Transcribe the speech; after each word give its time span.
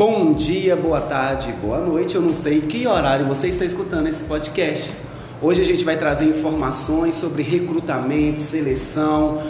Bom 0.00 0.32
dia, 0.32 0.74
boa 0.74 1.02
tarde, 1.02 1.52
boa 1.60 1.78
noite. 1.78 2.14
Eu 2.14 2.22
não 2.22 2.32
sei 2.32 2.62
que 2.62 2.86
horário 2.86 3.26
você 3.26 3.48
está 3.48 3.66
escutando 3.66 4.06
esse 4.06 4.24
podcast. 4.24 4.94
Hoje 5.42 5.60
a 5.60 5.64
gente 5.64 5.84
vai 5.84 5.94
trazer 5.94 6.24
informações 6.24 7.14
sobre 7.14 7.42
recrutamento, 7.42 8.40
seleção, 8.40 9.42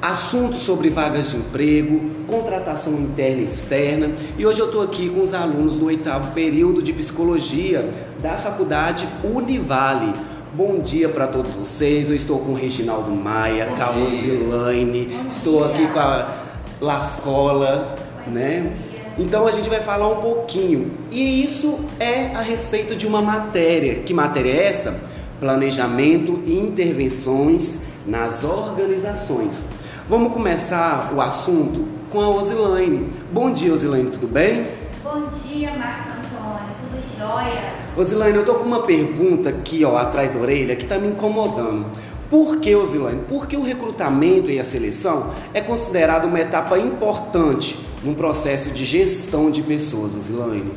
assuntos 0.00 0.60
sobre 0.60 0.88
vagas 0.88 1.32
de 1.32 1.36
emprego, 1.36 2.00
contratação 2.26 2.94
interna 2.94 3.42
e 3.42 3.44
externa. 3.44 4.10
E 4.38 4.46
hoje 4.46 4.60
eu 4.60 4.66
estou 4.68 4.80
aqui 4.80 5.10
com 5.10 5.20
os 5.20 5.34
alunos 5.34 5.76
do 5.76 5.84
oitavo 5.84 6.32
período 6.32 6.82
de 6.82 6.94
psicologia 6.94 7.86
da 8.22 8.38
faculdade 8.38 9.06
Univale. 9.22 10.14
Bom 10.54 10.78
dia 10.78 11.10
para 11.10 11.26
todos 11.26 11.52
vocês. 11.52 12.08
Eu 12.08 12.14
estou 12.14 12.38
com 12.38 12.52
o 12.52 12.54
Reginaldo 12.54 13.10
Maia, 13.10 13.68
Rosilane, 13.76 15.06
estou 15.28 15.62
aqui 15.66 15.86
com 15.88 15.98
a 15.98 16.34
Lascola, 16.80 17.94
né? 18.26 18.89
Então 19.20 19.46
a 19.46 19.52
gente 19.52 19.68
vai 19.68 19.80
falar 19.80 20.08
um 20.08 20.22
pouquinho. 20.22 20.90
E 21.10 21.44
isso 21.44 21.78
é 22.00 22.34
a 22.34 22.40
respeito 22.40 22.96
de 22.96 23.06
uma 23.06 23.20
matéria. 23.20 23.96
Que 23.96 24.14
matéria 24.14 24.50
é 24.50 24.66
essa? 24.68 24.98
Planejamento 25.38 26.42
e 26.46 26.58
intervenções 26.58 27.80
nas 28.06 28.42
organizações. 28.44 29.68
Vamos 30.08 30.32
começar 30.32 31.12
o 31.14 31.20
assunto 31.20 31.86
com 32.08 32.18
a 32.22 32.30
Osilane. 32.30 33.10
Bom 33.30 33.52
dia, 33.52 33.74
Osilane, 33.74 34.08
tudo 34.08 34.26
bem? 34.26 34.68
Bom 35.04 35.26
dia, 35.26 35.76
Marco 35.76 36.12
Antônio, 36.12 36.70
tudo 36.80 37.18
jóia? 37.18 37.74
Osilane, 37.98 38.38
eu 38.38 38.44
tô 38.44 38.54
com 38.54 38.64
uma 38.64 38.84
pergunta 38.84 39.50
aqui, 39.50 39.84
ó, 39.84 39.98
atrás 39.98 40.32
da 40.32 40.40
orelha, 40.40 40.74
que 40.74 40.86
tá 40.86 40.98
me 40.98 41.08
incomodando. 41.08 41.84
Por 42.30 42.56
que, 42.56 42.74
Osilane? 42.74 43.20
Porque 43.28 43.54
o 43.54 43.62
recrutamento 43.62 44.50
e 44.50 44.58
a 44.58 44.64
seleção 44.64 45.30
é 45.52 45.60
considerado 45.60 46.24
uma 46.24 46.40
etapa 46.40 46.78
importante 46.78 47.89
num 48.02 48.14
processo 48.14 48.70
de 48.70 48.84
gestão 48.84 49.50
de 49.50 49.62
pessoas, 49.62 50.14
Osilane. 50.14 50.72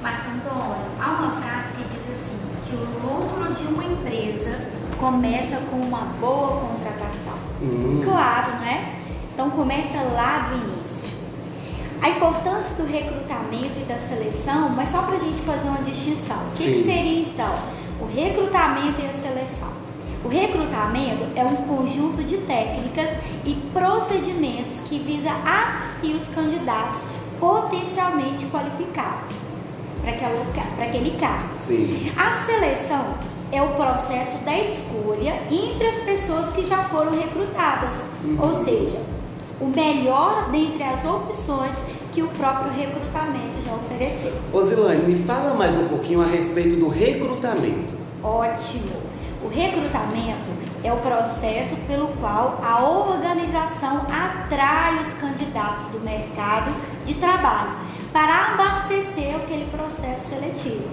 Marco 0.00 0.30
Antônio, 0.30 0.76
há 1.00 1.10
uma 1.10 1.42
frase 1.42 1.72
que 1.76 1.84
diz 1.84 2.10
assim, 2.10 2.38
que 2.68 2.74
o 2.74 2.80
lucro 2.80 3.52
de 3.54 3.66
uma 3.72 3.84
empresa 3.84 4.68
começa 4.98 5.56
com 5.70 5.76
uma 5.76 6.00
boa 6.20 6.60
contratação. 6.60 7.36
Hum. 7.60 8.00
Claro, 8.04 8.56
não 8.56 8.66
é? 8.66 8.94
Então 9.32 9.50
começa 9.50 9.98
lá 9.98 10.48
do 10.50 10.68
início. 10.68 11.10
A 12.00 12.10
importância 12.10 12.82
do 12.82 12.90
recrutamento 12.90 13.78
e 13.80 13.84
da 13.84 13.98
seleção, 13.98 14.70
mas 14.70 14.88
só 14.88 15.02
para 15.02 15.16
a 15.16 15.20
gente 15.20 15.40
fazer 15.42 15.68
uma 15.68 15.82
distinção. 15.82 16.36
O 16.36 16.56
que, 16.56 16.64
que 16.64 16.82
seria 16.82 17.20
então 17.20 17.54
o 18.00 18.06
recrutamento 18.06 19.00
e 19.00 19.06
a 19.06 19.12
seleção? 19.12 19.72
O 20.24 20.28
recrutamento 20.28 21.24
é 21.34 21.44
um 21.44 21.56
conjunto 21.56 22.22
de 22.22 22.38
técnicas 22.38 23.20
e 23.44 23.54
procedimentos 23.72 24.80
que 24.88 24.98
visa 24.98 25.30
atrair 25.30 26.14
os 26.14 26.28
candidatos 26.28 27.04
potencialmente 27.40 28.46
qualificados 28.46 29.42
para 30.02 30.84
aquele 30.84 31.18
cargo. 31.18 31.56
Sim. 31.56 32.12
A 32.16 32.30
seleção 32.30 33.14
é 33.50 33.60
o 33.60 33.68
processo 33.70 34.44
da 34.44 34.56
escolha 34.58 35.34
entre 35.50 35.86
as 35.86 35.96
pessoas 35.96 36.50
que 36.50 36.64
já 36.64 36.84
foram 36.84 37.18
recrutadas, 37.18 37.96
uhum. 38.24 38.38
ou 38.40 38.54
seja, 38.54 39.02
o 39.60 39.66
melhor 39.66 40.50
dentre 40.50 40.82
as 40.82 41.04
opções 41.04 41.84
que 42.12 42.22
o 42.22 42.28
próprio 42.28 42.72
recrutamento 42.72 43.60
já 43.64 43.74
ofereceu. 43.74 44.32
Osilane, 44.52 45.02
me 45.02 45.24
fala 45.24 45.54
mais 45.54 45.74
um 45.76 45.88
pouquinho 45.88 46.22
a 46.22 46.26
respeito 46.26 46.76
do 46.76 46.88
recrutamento. 46.88 47.94
Ótimo. 48.22 49.11
O 49.42 49.48
recrutamento 49.48 50.50
é 50.84 50.92
o 50.92 50.96
processo 50.98 51.76
pelo 51.86 52.08
qual 52.20 52.60
a 52.62 52.82
organização 52.82 54.02
atrai 54.08 55.00
os 55.00 55.14
candidatos 55.14 55.84
do 55.86 56.00
mercado 56.00 56.72
de 57.04 57.14
trabalho 57.14 57.70
para 58.12 58.52
abastecer 58.52 59.34
aquele 59.34 59.68
processo 59.70 60.28
seletivo. 60.28 60.88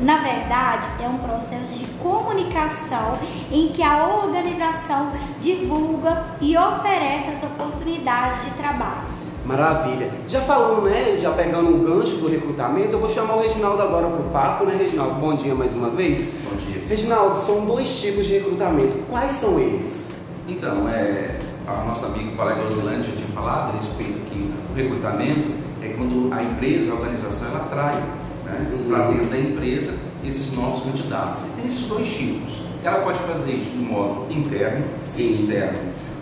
Na 0.00 0.18
verdade, 0.18 0.88
é 1.02 1.08
um 1.08 1.18
processo 1.18 1.78
de 1.78 1.86
comunicação 1.94 3.16
em 3.50 3.68
que 3.68 3.82
a 3.82 4.06
organização 4.06 5.10
divulga 5.40 6.24
e 6.40 6.56
oferece 6.56 7.30
as 7.30 7.42
oportunidades 7.42 8.44
de 8.44 8.50
trabalho. 8.50 9.14
Maravilha. 9.46 10.10
Já 10.26 10.40
falando, 10.40 10.82
né? 10.82 11.16
Já 11.16 11.30
pegando 11.30 11.68
um 11.68 11.84
gancho 11.84 12.16
do 12.16 12.28
recrutamento, 12.28 12.92
eu 12.92 12.98
vou 12.98 13.08
chamar 13.08 13.36
o 13.36 13.42
Reginaldo 13.42 13.80
agora 13.82 14.08
para 14.08 14.20
o 14.20 14.30
papo, 14.30 14.64
né, 14.64 14.74
Reginaldo? 14.76 15.14
Bom 15.14 15.34
dia 15.34 15.54
mais 15.54 15.72
uma 15.74 15.90
vez. 15.90 16.32
Bom 16.44 16.56
dia. 16.56 16.73
Reginaldo, 16.88 17.40
são 17.40 17.64
dois 17.64 18.00
tipos 18.00 18.26
de 18.26 18.34
recrutamento. 18.34 19.04
Quais 19.08 19.32
são 19.32 19.58
eles? 19.58 20.04
Então, 20.46 20.88
é, 20.88 21.38
a 21.66 21.84
nossa 21.84 22.06
amiga 22.06 22.30
colega 22.36 22.62
Rosilândia 22.62 23.12
tinha 23.16 23.28
falado 23.28 23.70
a 23.72 23.76
respeito 23.76 24.18
que 24.30 24.50
o 24.70 24.74
recrutamento 24.74 25.50
é 25.82 25.88
quando 25.88 26.32
a 26.32 26.42
empresa, 26.42 26.92
a 26.92 26.94
organização, 26.96 27.48
ela 27.48 27.60
atrai 27.64 27.94
né, 28.44 28.70
uhum. 28.72 28.88
para 28.88 29.06
dentro 29.08 29.26
da 29.26 29.38
empresa 29.38 29.94
esses 30.22 30.52
novos 30.52 30.82
candidatos. 30.82 31.46
E 31.46 31.48
tem 31.50 31.66
esses 31.66 31.86
dois 31.86 32.08
tipos. 32.08 32.60
Ela 32.82 32.98
pode 32.98 33.18
fazer 33.20 33.52
isso 33.52 33.70
de 33.70 33.78
modo 33.78 34.30
interno 34.30 34.84
Sim. 35.06 35.22
e 35.22 35.30
externo. 35.30 35.78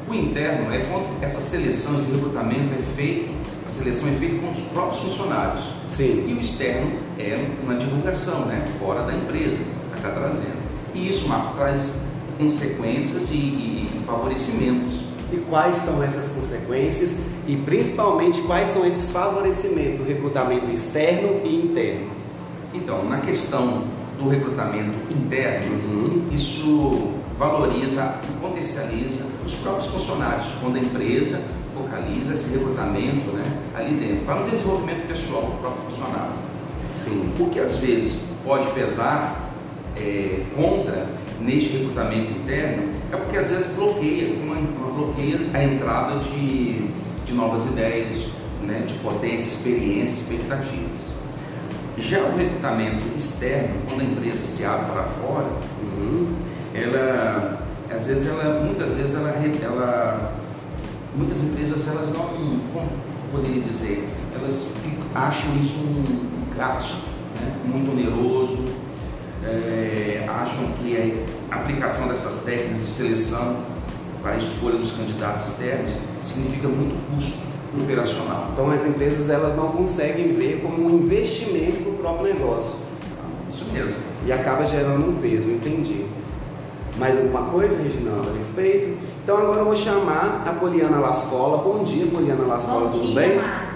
O 0.09 0.15
interno 0.15 0.72
é 0.72 0.78
quando 0.91 1.22
essa 1.22 1.41
seleção, 1.41 1.97
esse 1.97 2.12
recrutamento 2.12 2.75
é 2.78 2.83
feito, 2.95 3.34
a 3.65 3.69
seleção 3.69 4.09
é 4.09 4.12
feita 4.12 4.39
com 4.39 4.53
os 4.53 4.61
próprios 4.61 5.01
funcionários. 5.01 5.65
Sim. 5.89 6.25
E 6.28 6.34
o 6.34 6.41
externo 6.41 6.93
é 7.19 7.49
uma 7.65 7.75
divulgação, 7.75 8.47
né, 8.47 8.65
fora 8.78 9.03
da 9.03 9.12
empresa, 9.12 9.59
está 10.03 10.11
trazendo. 10.11 10.61
E 10.95 11.09
isso, 11.09 11.29
Marco, 11.29 11.55
traz 11.57 12.01
consequências 12.37 13.31
e, 13.31 13.37
e, 13.37 13.91
e 13.95 14.05
favorecimentos. 14.05 15.01
E 15.33 15.37
quais 15.49 15.77
são 15.77 16.03
essas 16.03 16.31
consequências 16.31 17.21
e 17.47 17.57
principalmente 17.57 18.43
quais 18.43 18.69
são 18.69 18.87
esses 18.87 19.11
favorecimentos 19.11 19.99
do 19.99 20.05
recrutamento 20.05 20.71
externo 20.71 21.41
e 21.45 21.63
interno? 21.63 22.11
Então, 22.75 23.05
na 23.05 23.19
questão 23.19 23.85
do 24.19 24.29
recrutamento 24.29 24.93
interno, 25.11 25.73
uhum. 25.73 26.27
isso 26.31 27.13
valoriza 27.39 28.17
e 28.29 28.41
potencializa 28.41 29.25
os 29.45 29.55
próprios 29.55 29.87
funcionários, 29.87 30.49
quando 30.61 30.77
a 30.77 30.81
empresa 30.81 31.41
focaliza 31.75 32.34
esse 32.34 32.53
recrutamento 32.59 33.31
né, 33.33 33.45
ali 33.75 33.95
dentro, 33.95 34.27
para 34.27 34.43
o 34.43 34.51
desenvolvimento 34.51 35.09
pessoal 35.09 35.43
do 35.43 35.61
próprio 35.61 35.83
funcionário. 35.84 36.33
Sim. 36.95 37.33
O 37.41 37.49
que 37.49 37.59
às 37.59 37.77
vezes 37.77 38.21
pode 38.45 38.69
pesar 38.73 39.52
é, 39.97 40.44
contra 40.54 41.06
neste 41.41 41.76
recrutamento 41.76 42.32
interno 42.32 42.92
é 43.12 43.16
porque 43.16 43.36
às 43.36 43.50
vezes 43.50 43.75
bloqueia, 43.75 44.34
uma, 44.34 44.54
uma 44.54 44.92
bloqueia 44.92 45.41
a 45.53 45.64
entrada 45.64 46.19
de, 46.20 46.86
de 47.26 47.34
novas 47.34 47.66
ideias, 47.66 48.28
né, 48.62 48.84
de 48.86 48.94
potência, 48.94 49.48
experiências, 49.48 50.20
expectativas. 50.20 51.12
Já 51.98 52.20
o 52.20 52.36
recrutamento 52.36 53.04
externo, 53.16 53.75
quando 53.88 54.00
a 54.00 54.04
empresa 54.04 54.38
se 54.38 54.64
abre 54.64 54.92
para 54.92 55.03
fora, 55.03 55.48
uhum 55.82 56.53
ela, 56.74 57.59
às 57.91 58.06
vezes 58.06 58.26
ela, 58.26 58.62
muitas 58.64 58.97
vezes 58.97 59.14
ela, 59.14 59.30
ela 59.62 60.32
muitas 61.14 61.42
empresas 61.42 61.86
elas 61.88 62.12
não, 62.12 62.24
como 62.72 62.88
poderia 63.30 63.60
dizer, 63.60 64.09
elas 64.34 64.69
ficam, 64.82 65.04
acham 65.14 65.50
isso 65.60 65.78
um 65.80 66.56
gasto 66.56 67.04
né, 67.41 67.54
muito 67.66 67.92
oneroso, 67.92 68.64
é, 69.44 70.25
acham 70.28 70.64
que 70.72 71.25
a 71.50 71.56
aplicação 71.56 72.08
dessas 72.08 72.42
técnicas 72.44 72.80
de 72.80 72.91
seleção 72.91 73.56
para 74.22 74.32
a 74.32 74.36
escolha 74.36 74.76
dos 74.76 74.92
candidatos 74.92 75.47
externos 75.47 75.98
significa 76.20 76.69
muito 76.69 76.94
custo 77.12 77.47
operacional. 77.80 78.48
Então 78.53 78.70
as 78.70 78.84
empresas 78.86 79.28
elas 79.28 79.56
não 79.56 79.69
conseguem 79.69 80.32
ver 80.34 80.60
como 80.62 80.86
um 80.86 80.98
investimento 81.03 81.82
para 81.82 81.91
o 81.91 81.97
próprio 81.97 82.34
negócio. 82.34 82.78
Isso 83.50 83.64
mesmo. 83.72 83.97
E 84.26 84.32
acaba 84.32 84.64
gerando 84.64 85.08
um 85.08 85.20
peso, 85.20 85.50
entendi. 85.50 86.06
Mais 86.98 87.16
alguma 87.16 87.42
coisa, 87.50 87.82
Reginaldo, 87.82 88.30
a 88.30 88.36
respeito? 88.36 88.98
Então 89.24 89.38
agora 89.38 89.60
eu 89.60 89.65
vou 89.65 89.77
chamar 89.77 90.45
a 90.47 90.53
Poliana 90.53 90.98
Lascola. 90.98 91.59
Bom 91.59 91.83
dia, 91.83 92.06
Poliana 92.06 92.45
Lascola, 92.45 92.86
Bom 92.86 92.91
tudo 92.91 93.06
dia, 93.06 93.15
bem? 93.15 93.36
Marco. 93.36 93.72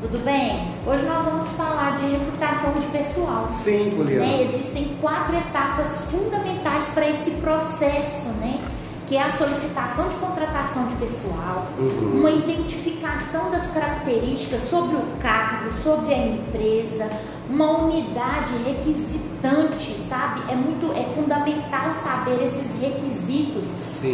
Tudo 0.00 0.24
bem? 0.24 0.72
Hoje 0.84 1.04
nós 1.04 1.24
vamos 1.24 1.48
falar 1.50 1.96
de 1.96 2.11
de 2.52 2.86
pessoal. 2.86 3.48
Sim, 3.48 3.90
Poliana. 3.96 4.26
Né? 4.26 4.42
Existem 4.42 4.96
quatro 5.00 5.36
etapas 5.36 6.02
fundamentais 6.10 6.88
para 6.94 7.08
esse 7.08 7.32
processo, 7.32 8.28
né? 8.40 8.60
que 9.06 9.16
é 9.16 9.22
a 9.22 9.28
solicitação 9.28 10.08
de 10.08 10.14
contratação 10.16 10.86
de 10.86 10.94
pessoal, 10.94 11.66
uhum. 11.78 12.20
uma 12.20 12.30
identificação 12.30 13.50
das 13.50 13.68
características 13.68 14.60
sobre 14.62 14.96
o 14.96 15.02
cargo, 15.20 15.70
sobre 15.82 16.14
a 16.14 16.26
empresa, 16.28 17.10
uma 17.50 17.78
unidade 17.78 18.54
requisitante, 18.64 19.92
sabe? 19.98 20.50
É 20.50 20.54
muito, 20.54 20.92
é 20.96 21.02
fundamental 21.02 21.92
saber 21.92 22.42
esses 22.42 22.80
requisitos 22.80 23.64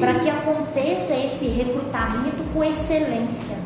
para 0.00 0.14
que 0.14 0.29
aconteça 0.29 1.14
esse 1.14 1.46
recrutamento 1.46 2.43
com 2.52 2.64
excelência. 2.64 3.56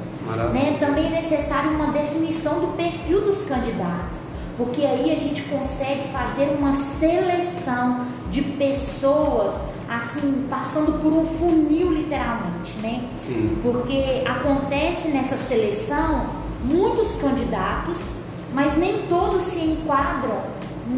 Né? 0.52 0.76
Também 0.78 1.06
é 1.06 1.10
necessário 1.10 1.70
uma 1.70 1.92
definição 1.92 2.60
do 2.60 2.76
perfil 2.76 3.22
dos 3.22 3.42
candidatos, 3.42 4.18
porque 4.56 4.84
aí 4.84 5.10
a 5.10 5.18
gente 5.18 5.42
consegue 5.42 6.08
fazer 6.08 6.54
uma 6.58 6.72
seleção 6.72 8.06
de 8.30 8.42
pessoas 8.42 9.52
assim, 9.88 10.46
passando 10.48 11.02
por 11.02 11.12
um 11.12 11.26
funil 11.26 11.92
literalmente, 11.92 12.72
né? 12.82 13.08
Sim. 13.14 13.58
Porque 13.62 14.22
acontece 14.26 15.08
nessa 15.08 15.36
seleção 15.36 16.26
muitos 16.64 17.16
candidatos 17.16 18.22
mas 18.54 18.76
nem 18.76 19.06
todos 19.08 19.42
se 19.42 19.60
enquadram 19.60 20.40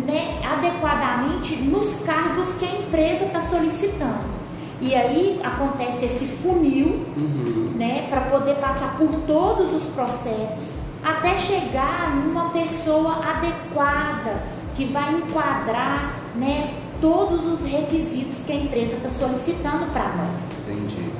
né, 0.06 0.40
adequadamente 0.44 1.56
nos 1.56 2.00
cargos 2.00 2.54
que 2.54 2.64
a 2.64 2.70
empresa 2.70 3.26
está 3.26 3.40
solicitando. 3.40 4.34
E 4.80 4.94
aí 4.94 5.40
acontece 5.42 6.06
esse 6.06 6.26
funil, 6.26 7.06
uhum. 7.16 7.72
né, 7.76 8.06
para 8.10 8.22
poder 8.22 8.56
passar 8.56 8.98
por 8.98 9.08
todos 9.26 9.72
os 9.72 9.84
processos 9.94 10.74
até 11.04 11.36
chegar 11.36 12.16
numa 12.16 12.50
pessoa 12.50 13.20
adequada 13.24 14.42
que 14.74 14.86
vai 14.86 15.14
enquadrar, 15.14 16.14
né, 16.34 16.74
todos 17.00 17.44
os 17.44 17.62
requisitos 17.62 18.44
que 18.44 18.52
a 18.52 18.56
empresa 18.56 18.96
está 18.96 19.10
solicitando 19.10 19.86
para 19.92 20.08
nós. 20.16 20.42
Entendi. 20.62 21.12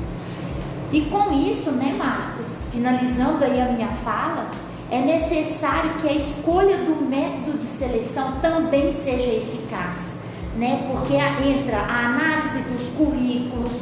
E 0.91 1.03
com 1.03 1.33
isso, 1.33 1.73
né, 1.73 1.95
Marcos, 1.99 2.67
finalizando 2.73 3.45
aí 3.45 3.61
a 3.61 3.67
minha 3.73 3.89
fala, 3.89 4.49
é 4.91 5.01
necessário 5.01 5.91
que 5.95 6.09
a 6.09 6.13
escolha 6.13 6.79
do 6.79 7.05
método 7.05 7.59
de 7.59 7.65
seleção 7.65 8.33
também 8.41 8.93
seja 8.93 9.29
eficaz, 9.29 10.11
né? 10.57 10.89
Porque 10.91 11.15
entra 11.15 11.79
a 11.79 12.07
análise 12.07 12.61
dos 12.61 12.89
currículos, 12.97 13.73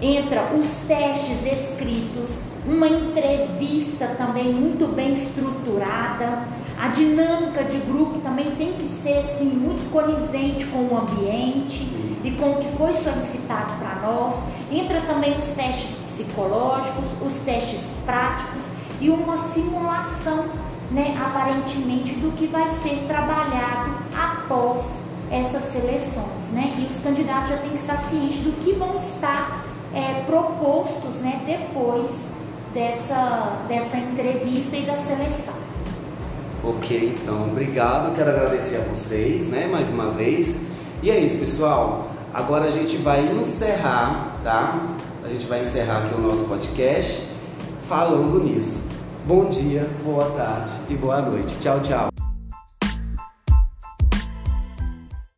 entra 0.00 0.52
os 0.54 0.68
testes 0.86 1.44
escritos, 1.44 2.40
uma 2.66 2.86
entrevista 2.86 4.06
também 4.16 4.52
muito 4.52 4.86
bem 4.94 5.12
estruturada, 5.12 6.46
a 6.78 6.88
dinâmica 6.88 7.64
de 7.64 7.78
grupo 7.78 8.20
também 8.20 8.50
tem 8.56 8.72
que 8.74 8.86
ser 8.86 9.18
assim, 9.18 9.46
muito 9.46 9.90
conivente 9.92 10.64
com 10.66 10.78
o 10.78 10.98
ambiente 10.98 11.80
e 12.24 12.30
com 12.32 12.50
o 12.50 12.56
que 12.56 12.76
foi 12.76 12.92
solicitado 12.94 13.72
para 13.78 13.96
nós. 14.00 14.44
Entra 14.70 15.00
também 15.02 15.36
os 15.36 15.50
testes 15.50 15.98
psicológicos, 15.98 17.04
os 17.24 17.34
testes 17.44 17.96
práticos 18.04 18.62
e 19.00 19.10
uma 19.10 19.36
simulação, 19.36 20.46
né, 20.90 21.16
aparentemente, 21.20 22.14
do 22.14 22.32
que 22.32 22.46
vai 22.46 22.68
ser 22.68 23.04
trabalhado 23.06 23.96
após 24.16 24.98
essas 25.30 25.64
seleções, 25.64 26.50
né? 26.52 26.74
E 26.78 26.84
os 26.84 27.00
candidatos 27.00 27.48
já 27.48 27.56
têm 27.56 27.70
que 27.70 27.76
estar 27.76 27.96
cientes 27.96 28.38
do 28.38 28.52
que 28.62 28.72
vão 28.72 28.94
estar 28.96 29.64
é, 29.94 30.22
propostos, 30.26 31.20
né, 31.20 31.40
depois 31.46 32.31
dessa, 32.74 33.64
dessa 33.68 33.96
entrevista 33.96 34.76
e 34.76 34.82
da 34.82 34.96
seleção. 34.96 35.54
Ok, 36.64 37.18
então 37.20 37.48
obrigado, 37.48 38.14
quero 38.14 38.30
agradecer 38.30 38.76
a 38.76 38.80
vocês, 38.80 39.48
né, 39.48 39.66
mais 39.66 39.88
uma 39.88 40.10
vez. 40.10 40.60
E 41.02 41.10
é 41.10 41.18
isso, 41.18 41.38
pessoal. 41.38 42.08
Agora 42.32 42.66
a 42.66 42.70
gente 42.70 42.96
vai 42.98 43.20
encerrar, 43.20 44.36
tá? 44.42 44.80
A 45.24 45.28
gente 45.28 45.46
vai 45.46 45.60
encerrar 45.60 45.98
aqui 45.98 46.14
o 46.14 46.20
nosso 46.20 46.44
podcast 46.44 47.28
falando 47.88 48.42
nisso. 48.42 48.80
Bom 49.26 49.44
dia, 49.46 49.88
boa 50.04 50.30
tarde 50.30 50.72
e 50.88 50.94
boa 50.94 51.20
noite. 51.20 51.58
Tchau, 51.58 51.80
tchau. 51.80 52.11